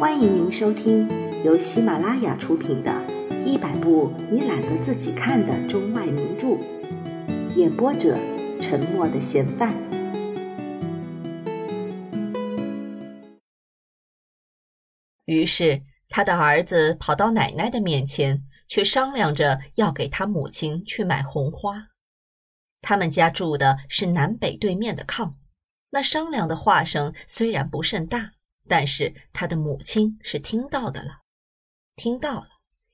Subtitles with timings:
[0.00, 1.06] 欢迎您收听
[1.44, 2.90] 由喜马拉雅出品的
[3.44, 6.46] 《一百部你懒得自己看的中外名著》，
[7.54, 8.16] 演播者：
[8.62, 9.74] 沉默的嫌犯。
[15.26, 21.88] 于是，他的儿子跑到奶奶的面前，去商量着要给他母亲去买红花。
[22.80, 25.34] 他们家住的是南北对面的炕，
[25.90, 28.32] 那商量的话声虽然不甚大，
[28.68, 31.20] 但是他的母亲是听到的了，
[31.96, 32.48] 听到了，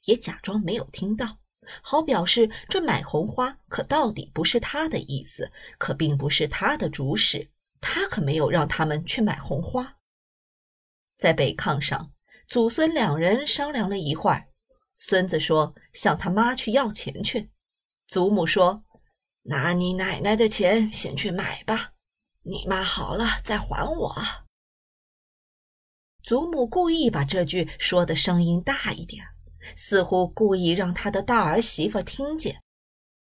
[0.05, 1.39] 也假装没有听到，
[1.83, 9.97] 好表示这买红花可到底不是他的意思，可并不是他的主使，他可没有让他们去买红花。
[11.17, 12.13] 在北炕上，
[12.49, 14.49] 祖孙两人商量了一会儿，
[14.97, 17.51] 孙子说向他妈去要钱去，
[18.07, 18.83] 祖母说。
[19.49, 21.93] 拿你奶奶的钱先去买吧，
[22.43, 24.13] 你妈好了再还我。
[26.27, 29.25] 祖母故意把这句说的声音大一点，
[29.77, 32.61] 似乎故意让他的大儿媳妇听见。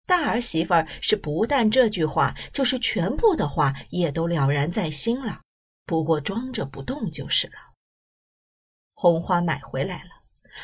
[0.07, 0.73] 大儿媳妇
[1.03, 5.43] 是不但这句话，就是全部的话也都了然在心了，
[5.85, 7.75] 不过装着不动就是了。
[8.95, 10.11] 红花买回来了，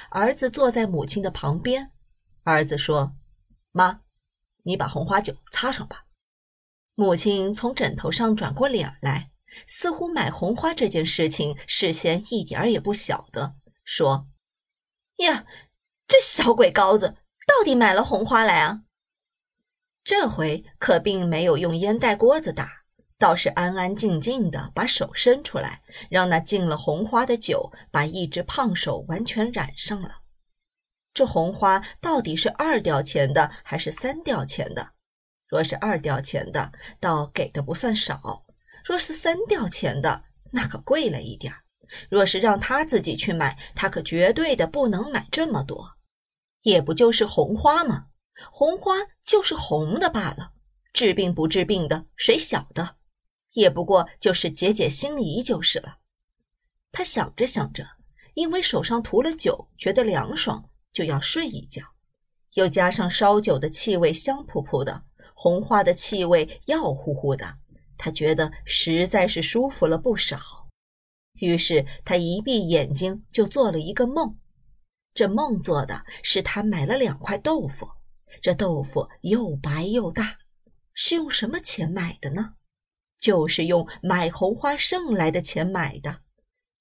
[0.08, 1.90] 儿子坐在母亲的旁边，
[2.44, 3.14] 儿子说
[3.72, 4.00] ：“妈。”
[4.64, 6.06] 你把红花酒擦上吧。
[6.94, 9.31] 母亲从枕头上转过脸来，
[9.66, 14.28] 似乎买红花这件事情事先一点儿也不晓得，说
[15.24, 15.46] ：“呀，
[16.06, 18.82] 这小鬼羔子到底买了红花来啊？”
[20.04, 22.84] 这回可并没有用烟袋锅子打，
[23.18, 30.22] 倒是安安静静的把手伸出来，让那进了红花的酒把一只胖手完全染上了。
[31.14, 34.92] 这红花到底是二吊钱的还是三吊钱的？
[35.46, 38.44] 若是二吊钱的，倒给的不算少；
[38.84, 41.54] 若是三吊钱的，那可贵了一点
[42.08, 45.92] 若是让他自己去买，他可绝对的不能买这么多。
[46.62, 48.06] 也不就是红花吗？
[48.50, 50.52] 红花就是红的罢了，
[50.92, 52.96] 治病不治病的，谁晓得？
[53.52, 55.98] 也不过就是解解心疑就是了。
[56.90, 57.86] 他想着想着，
[58.34, 60.68] 因为手上涂了酒，觉得凉爽。
[60.92, 61.82] 就要睡一觉，
[62.52, 65.04] 又加上烧酒的气味香扑扑的，
[65.34, 67.56] 红花的气味药乎乎的，
[68.04, 70.36] 他觉得实在是舒服了不少。
[71.34, 74.36] 于是他一闭眼睛就做了一个梦，
[75.14, 77.86] 这梦做的是他买了两块豆腐，
[78.40, 80.36] 这豆腐又白又大，
[80.94, 82.54] 是用什么钱买的呢？
[83.20, 86.22] 就是用买红花剩来的钱买的。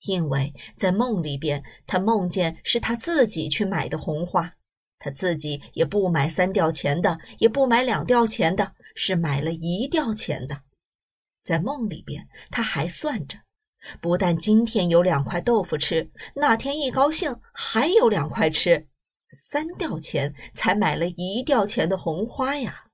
[0.07, 4.51] 因为在梦里边，他梦见是他自己去买的红花，
[4.97, 10.63] 他自己也不买三吊钱的，也不买两吊钱的，是买了一吊钱的。
[11.43, 13.37] 在梦里边，他还算着，
[13.99, 18.87] 不但今天有两块豆腐吃，那天一高兴还有两块吃，
[19.31, 22.87] 三吊钱才买了一吊钱的红花呀。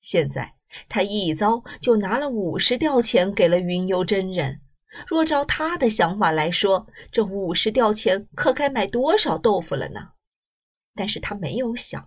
[0.00, 0.54] 现在
[0.88, 4.60] 他一遭就拿了五十吊钱给了云游真人。
[5.08, 10.10] 若照他的想法来说，这五十吊钱可该买多少豆腐了呢？
[10.94, 12.06] 但是他没有想，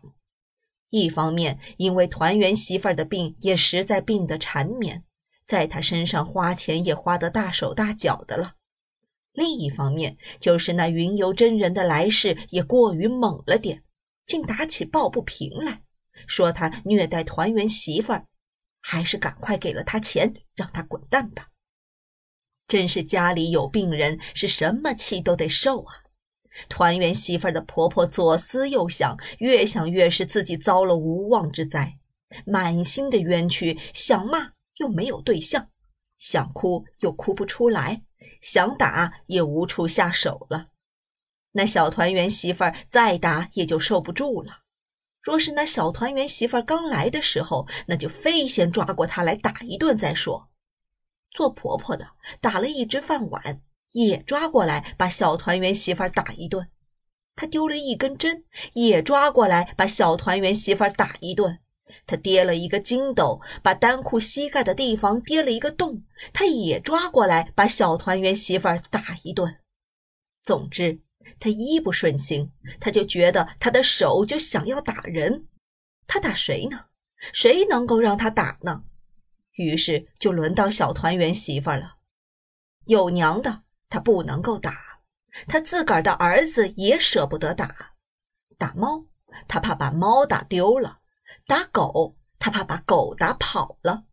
[0.89, 5.03] 一方面因为团圆媳妇的病也实在病得缠绵，
[5.47, 8.55] 在他身上花钱也花得大手大脚的了；
[9.31, 13.83] 另一方面就是那云游真人的来势也过于猛了点，
[14.25, 15.81] 竟打起抱不平来，
[16.27, 18.25] 说他虐待团圆媳妇儿，
[18.81, 21.47] 还是赶快给了他钱，让他滚蛋吧。
[22.67, 26.03] 真是家里有病人，是什么气都得受啊！
[26.67, 31.99] 团圆媳妇儿的婆婆左思右想，越想越是自己遭了无妄之灾，
[32.45, 35.69] 满心的冤屈，想骂又没有对象，
[36.17, 38.03] 想哭又哭不出来，
[38.41, 40.69] 想打也无处下手了。
[41.51, 44.61] 那小团圆媳妇儿再打也就受不住了。
[45.21, 50.49] 若是那小团圆媳妇儿刚来的时候，那就非先抓过她来打一顿再说。
[51.31, 52.07] 做婆婆的
[52.39, 53.61] 打了一只饭碗，
[53.93, 56.63] 也抓过来把小团圆媳妇儿打一顿；
[57.35, 61.57] 他丢了一根针，也抓过来把小团圆媳妇儿打一顿；
[62.05, 66.03] 他跌了一个筋斗，把单裤膝盖的地方跌了一个洞，
[66.33, 69.59] 他也抓过来把小团圆媳妇儿打一顿。
[70.43, 70.99] 总之，
[71.39, 75.47] 他一不顺心，他就觉得他的手就想要打人。
[76.07, 76.85] 他打谁呢？
[77.33, 78.83] 谁能够让他打呢？
[79.53, 81.97] 于是就轮到小团圆媳妇儿了，
[82.85, 85.01] 有娘的他不能够打，
[85.47, 87.93] 他自个儿的儿子也舍不得打。
[88.57, 89.05] 打猫，
[89.47, 90.99] 他怕把猫打丢了；
[91.47, 94.03] 打狗，他怕把狗打跑了；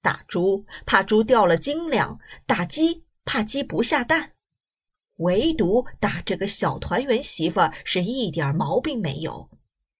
[0.00, 4.32] 打猪，怕猪掉了斤两；打鸡，怕鸡不下蛋。
[5.16, 9.50] 唯独打这个小团圆媳妇儿是一点毛病没有。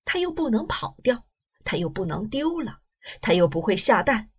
[0.06, 1.26] 他又不能跑掉，
[1.62, 2.78] 他又不能丢了，
[3.20, 4.30] 他又不会下蛋，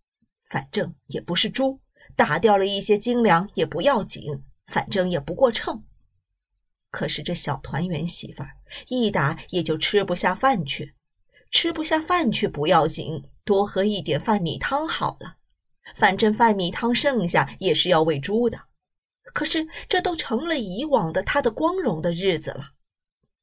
[0.47, 1.79] 反正也不是猪，
[2.15, 5.83] 打掉了一些斤两也不要紧，反正也不过秤。
[6.89, 8.57] 可是这小团圆媳妇儿
[8.87, 10.95] 一打也就吃不下饭去，
[11.51, 15.37] 吃不下饭去不要紧，多喝一点饭米汤好了，
[15.95, 18.67] 反正饭米汤剩下也是要喂猪的。
[19.33, 22.71] 可是这都成了以往的他的光荣的日子了。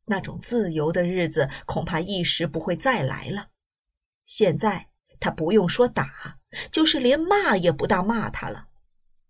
[0.06, 3.48] 那种自由的日子恐怕一时不会再来了。
[4.24, 4.88] 现在
[5.18, 6.38] 他不用说打，
[6.70, 8.68] 就是连骂也不大骂他了。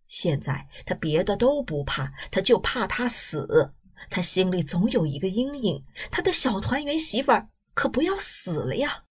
[0.07, 3.73] 现在他别的都不怕，他就怕他死。
[4.11, 9.05] 他心里总有一个阴影，他的小团圆媳妇儿可不要死了呀。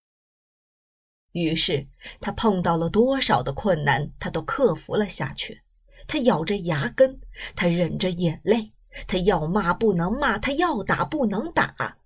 [1.33, 1.87] 于是
[2.19, 5.61] 他碰到了多少的困难，他都克服了下去。
[6.07, 7.19] 他咬着牙根，
[7.55, 8.73] 他忍着眼泪。
[9.07, 11.97] 他要骂不能骂，他要打不能打，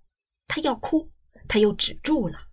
[0.48, 1.10] 他要哭，
[1.48, 2.48] 他又止住了。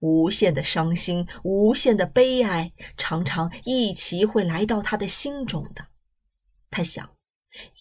[0.00, 5.86] 无限的伤心，无限的悲哀，常常一起会来到他的心中的。
[6.70, 7.16] 他想，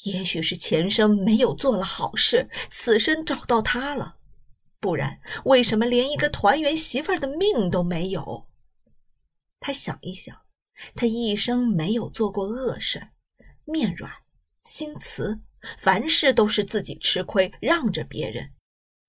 [0.03, 4.18] 也许是前生没有做了好事，此生找到他了，
[4.79, 8.47] 不然为什么连一个团圆媳妇儿的命都没有？
[9.59, 10.35] 他想一想，
[10.95, 13.09] 他一生没有做过恶事，
[13.65, 14.11] 面软。
[14.63, 15.39] 心慈，
[15.77, 18.51] 凡事都是自己吃亏，让着别人。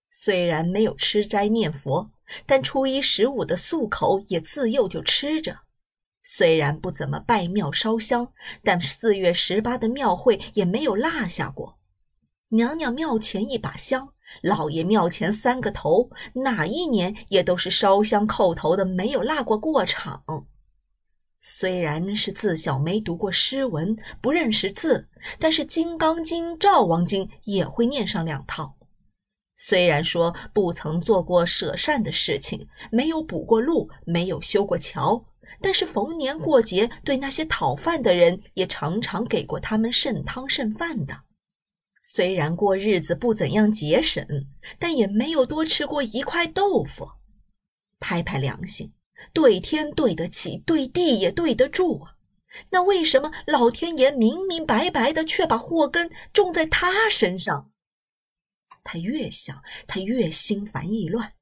[0.09, 2.11] 虽然没有吃斋念佛，
[2.47, 5.61] 但初一十五的素口也自幼就吃着。
[6.23, 8.33] 虽然不怎么拜庙烧香，
[8.63, 11.80] 但四月十八的庙会也没有落下过。
[12.53, 14.09] 娘娘庙前一把香，
[14.43, 20.25] 老爷庙前三个头，哪一年也都是烧香叩头的，没有落过过场。
[21.39, 25.09] 虽然是自小没读过诗文，不认识字，
[25.39, 28.77] 但是《金刚经》《赵王经》也会念上两套。
[29.57, 35.25] 虽然说不曾做过舍善的事情，没有补过路，没有修过桥，
[35.63, 41.17] 但是逢年过节对那些讨饭的人，也常常给过他们剩汤剩饭的。
[42.01, 44.27] 虽然过日子不怎样节省，
[44.79, 47.11] 但也没有多吃过一块豆腐。
[47.99, 48.95] 拍拍良心。
[49.35, 52.17] 对天对得起，对地也对得住啊！
[52.71, 57.71] 那为什么老天爷明明白白的，却把祸根种在他身上？
[58.83, 61.35] 他越想，他越心烦意乱。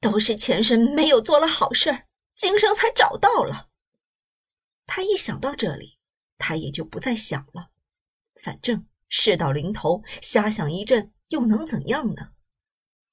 [0.00, 3.68] 都是前生没有做了好事儿，今生才找到了。
[4.86, 5.98] 他一想到这里，
[6.38, 7.72] 他也就不再想了。
[8.42, 12.28] 反正事到临头，瞎想一阵又能怎样呢？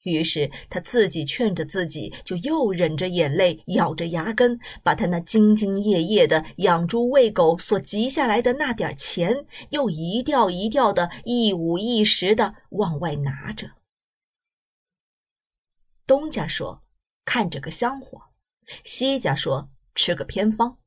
[0.03, 13.71] 于是他自己劝着自己，就又忍着眼泪，咬着牙根，把他那兢兢业业的养猪喂狗所积下来的那点钱，又一吊一吊的，一五一十的往外拿着。
[16.05, 16.83] 东家说
[17.23, 18.21] 看着个香火，
[18.83, 20.77] 西家说吃个偏方，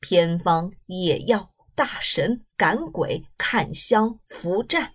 [0.00, 1.49] 偏方、也要、
[1.80, 4.92] 大神、赶鬼、看香、扶战。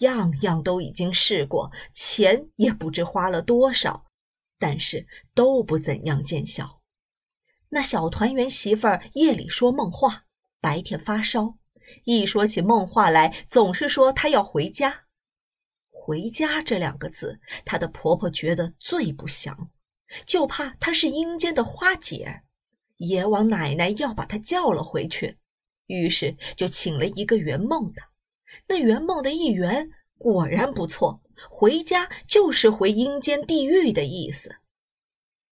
[0.00, 4.06] 样样都已经试过，钱也不知花了多少，
[4.58, 6.80] 但是都不怎样见效。
[7.68, 10.24] 那小团圆媳妇儿夜里说梦话，
[10.62, 11.58] 白天发烧，
[12.04, 15.04] 一说起梦话来，总是说她要回家。
[15.90, 19.70] 回家这两个字，她的婆婆觉得最不祥，
[20.24, 22.44] 就怕她是阴间的花姐，
[22.96, 25.38] 阎王奶奶要把她叫了回去，
[25.86, 28.02] 于是就请了一个圆梦的。
[28.68, 34.56] 那圆梦的一圆果然不错，回家就是回阴间地狱的意思。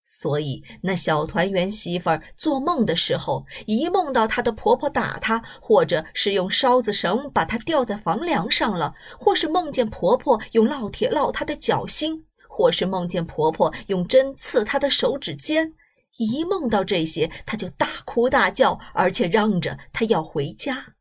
[0.05, 15.73] 所以那小团圆媳妇儿做梦的时候，一梦到她的婆婆打她，或者是用烧子绳把她吊在房梁上了，或是梦见婆婆用烙铁烙她的脚心，或是梦见婆婆用针刺她的手指尖，
[16.17, 20.95] 一梦到这些，她就大哭大叫，而且嚷着她要回家。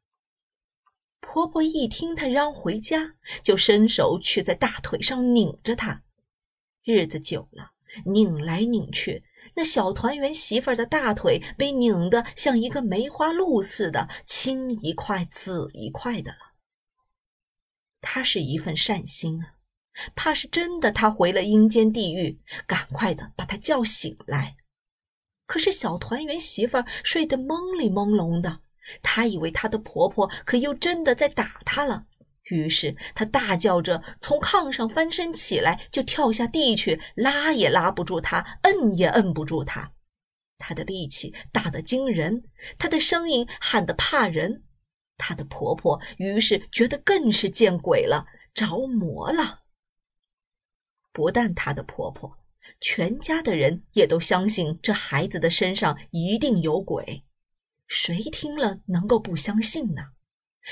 [1.20, 6.02] 婆婆一听她嚷回家，就伸手去在大腿上拧着她。
[6.84, 7.72] 日子久了，
[8.06, 9.22] 拧来拧去，
[9.54, 16.38] 那小团圆媳妇儿的大腿被拧得像一个梅花鹿似的，青一块紫一块的了。
[18.00, 19.54] 她是一份善心啊，
[20.16, 24.56] 怕是真的，她回了阴间地狱，赶快的把她叫醒来。
[25.52, 28.60] 可是小团圆媳妇儿睡得懵里朦胧的。
[29.02, 32.06] 她以为她的婆婆可又真的在打她了，
[32.44, 39.92] 于是她大叫着从炕上翻身起来，就跳下地去，拉也拉不住她，摁也摁不住她。
[40.58, 42.44] 她的力气大得惊人，
[42.78, 44.62] 她的声音喊得怕人。
[45.18, 49.64] 她的婆婆于是觉得更是见鬼了，着魔了。
[51.12, 52.38] 不但她的婆婆，
[52.80, 57.24] 全家的人也都相信这孩子的身上一定有鬼。
[57.86, 60.02] 谁听了能够不相信呢？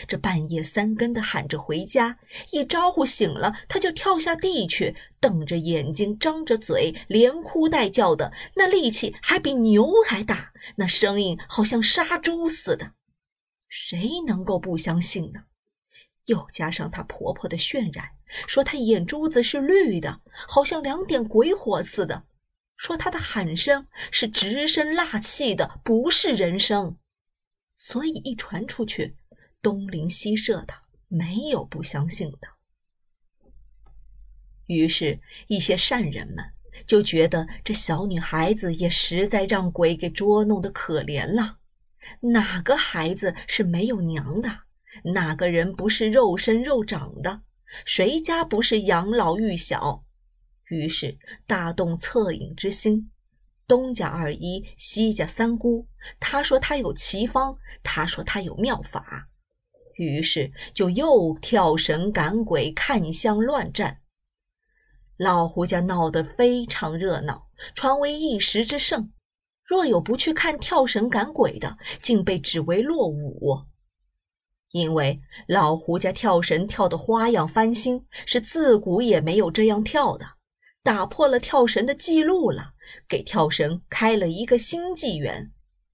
[0.07, 2.17] 这半夜三更的喊着回家，
[2.53, 12.93] 一招呼醒了，他就跳下地去，瞪着眼睛，张着嘴，连哭带叫的，那力气还比牛还大，那声音好像杀猪似的。
[13.69, 15.41] 谁能够不相信呢？
[16.31, 18.11] 又加上她婆婆的渲染，
[18.47, 22.23] 说她眼珠子是绿的，好像两点鬼火似的；
[22.77, 26.97] 说她的喊声是直声辣气的，不是人声。
[27.75, 29.17] 所以一传出去，
[29.61, 30.75] 东邻西舍的
[31.09, 32.49] 没有不相信的。
[34.67, 36.45] 于是，一些善人们
[36.87, 41.59] 就觉得这小女孩子也实在让鬼给捉弄的可怜了。
[42.21, 44.70] 哪个孩子是没有娘的？
[45.15, 47.43] 哪个人不是肉身肉长的？
[47.85, 50.05] 谁家不是养老育小？
[50.69, 53.11] 于是大动恻隐之心。
[53.67, 55.87] 东家二姨，西家三姑，
[56.19, 59.29] 他说他有奇方，他说他有妙法，
[59.95, 64.01] 于是就又跳神赶鬼，看相乱战。
[65.17, 69.13] 老胡家闹得非常热闹，传为一时之盛。
[69.65, 73.57] 若有不去看跳神赶鬼的，竟被指为落伍。
[74.73, 80.25] 因为老胡家跳神跳的花样翻新，是自古也没有这样跳的。
[80.83, 82.73] 打破了跳神的记录了，
[83.09, 85.51] 给跳神开了一个新纪元。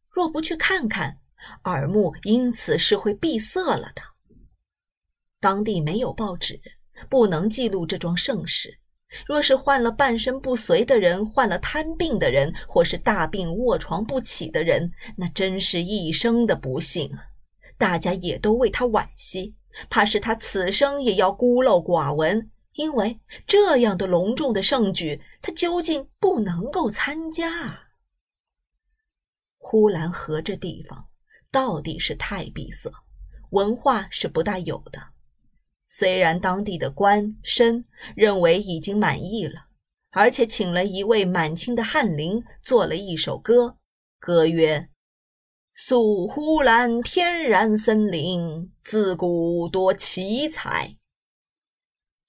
[0.08, 1.18] 若不去看看，
[1.64, 4.02] 耳目因此是会闭塞了的。
[5.40, 6.60] 当地没有报纸，
[7.08, 8.78] 不能记录这桩盛事。
[9.26, 17.35] 若是患了半身不遂的人，患了瘫病的人，或是大病卧床不起的人，那真是一生的不幸啊！
[17.78, 19.54] 大家也都为他惋惜，
[19.90, 22.50] 怕是他此生也要孤陋寡闻。
[22.74, 27.88] 因为这样的隆重的盛举，他究竟不能够参加。
[29.56, 31.08] 呼兰河这地方
[31.50, 32.90] 到底是太闭塞，
[33.50, 35.00] 文化是不大有的。
[35.86, 39.68] 虽然当地的官绅认为已经满意了，
[40.10, 43.78] 而且请了一位满清的翰林做了一首歌，
[44.18, 44.90] 歌曰
[45.78, 50.96] ：“素呼兰天然森林，自古多奇才。”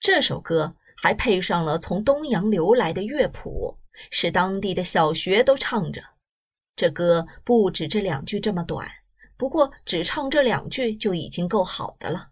[0.01, 3.77] 这首歌还配上了从东洋流来的乐谱，
[4.11, 6.03] 使当地的小学都唱着。
[6.75, 8.85] 这歌不止这两句这么短，
[9.37, 12.31] 不过只唱这两句就已经够好的了。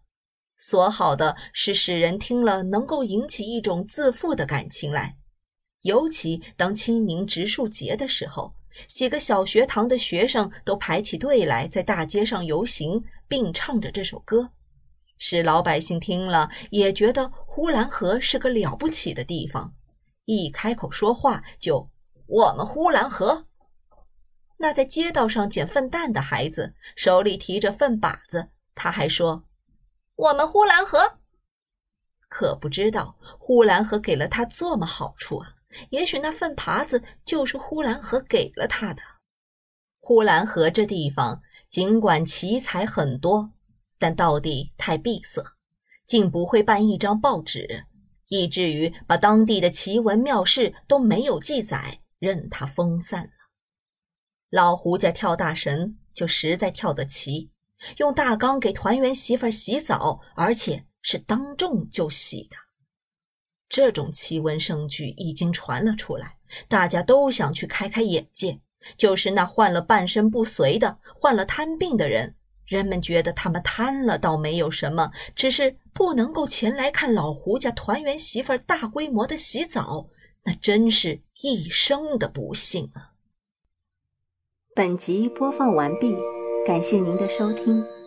[0.57, 5.15] 所好的是使人听了能够引起一种自负的感情来。
[5.83, 8.53] 尤其当清明植树节的时候，
[8.87, 14.51] 几个小学堂的学生都排起队来，在大街上游行，并唱着这首歌。
[15.17, 19.73] 使老百姓听了也觉得呼兰河是个了不起的地方，
[20.25, 21.89] 一开口说话就
[22.27, 23.45] “我们呼兰河”。
[24.57, 29.45] 那在街道上捡粪蛋的孩子手里提着粪把子，他还说
[30.15, 31.19] “我们呼兰河”。
[32.27, 35.54] 可不知道呼兰河给了他这么好处啊！
[35.89, 39.01] 也许那粪耙子就是呼兰河给了他的。
[39.99, 43.51] 呼兰河这地方尽管奇才很多。
[43.97, 45.41] 但到底太闭塞，
[46.05, 47.85] 竟不会办一张报纸，
[48.27, 53.29] 以至于把当地的奇闻妙事都没有记载，任它风散了。
[54.49, 57.49] 老胡家跳大神就实在跳得奇，
[57.97, 62.57] 用大缸给团圆媳妇洗澡，而且是当众就洗的。
[63.67, 68.59] 这种奇闻盛举已经传了出来，大家都想去开开眼界。
[68.95, 72.35] 就是那患了半身不遂的、患了瘫病的人。
[72.67, 80.07] 人们觉得他们瘫了倒没有什么，只是不能够前来看老胡家团圆媳妇大规模的洗澡，
[80.43, 83.13] 那真是一生的不幸啊！
[84.75, 86.15] 本集播放完毕，
[86.67, 88.04] 感谢您的收听。